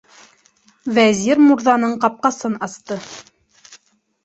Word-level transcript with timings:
Вәзир 0.97 1.43
мурҙаның 1.49 1.95
ҡапҡасын 2.07 2.59
асты. 2.71 3.01